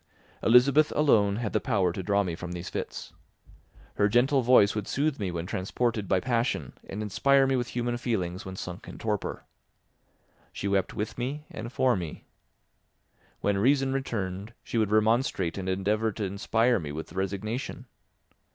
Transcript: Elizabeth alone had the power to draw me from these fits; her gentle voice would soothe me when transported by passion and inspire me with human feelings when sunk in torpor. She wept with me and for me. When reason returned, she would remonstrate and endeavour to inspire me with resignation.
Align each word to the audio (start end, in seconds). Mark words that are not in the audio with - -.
Elizabeth 0.41 0.91
alone 0.95 1.35
had 1.35 1.53
the 1.53 1.59
power 1.59 1.91
to 1.93 2.01
draw 2.01 2.23
me 2.23 2.33
from 2.33 2.53
these 2.53 2.71
fits; 2.71 3.13
her 3.97 4.09
gentle 4.09 4.41
voice 4.41 4.73
would 4.73 4.87
soothe 4.87 5.19
me 5.19 5.29
when 5.29 5.45
transported 5.45 6.07
by 6.07 6.19
passion 6.19 6.73
and 6.89 7.03
inspire 7.03 7.45
me 7.45 7.55
with 7.55 7.67
human 7.67 7.95
feelings 7.97 8.43
when 8.43 8.55
sunk 8.55 8.87
in 8.87 8.97
torpor. 8.97 9.43
She 10.51 10.67
wept 10.67 10.95
with 10.95 11.19
me 11.19 11.45
and 11.51 11.71
for 11.71 11.95
me. 11.95 12.25
When 13.41 13.59
reason 13.59 13.93
returned, 13.93 14.55
she 14.63 14.79
would 14.79 14.89
remonstrate 14.89 15.55
and 15.55 15.69
endeavour 15.69 16.11
to 16.13 16.23
inspire 16.23 16.79
me 16.79 16.91
with 16.91 17.13
resignation. 17.13 17.85